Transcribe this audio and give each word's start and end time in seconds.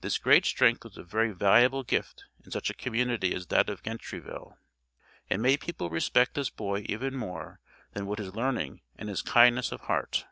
This 0.00 0.18
great 0.18 0.44
strength 0.46 0.82
was 0.82 0.96
a 0.96 1.04
very 1.04 1.30
valuable 1.30 1.84
gift 1.84 2.24
in 2.44 2.50
such 2.50 2.70
a 2.70 2.74
community 2.74 3.32
as 3.32 3.46
that 3.46 3.68
of 3.68 3.84
Gentryville, 3.84 4.58
and 5.30 5.40
made 5.40 5.60
people 5.60 5.90
respect 5.90 6.34
this 6.34 6.50
boy 6.50 6.84
even 6.88 7.14
more 7.14 7.60
than 7.92 8.06
would 8.08 8.18
his 8.18 8.34
learning 8.34 8.80
and 8.98 9.08
his 9.08 9.22
kindness 9.22 9.70
of 9.70 9.82
heart. 9.82 10.26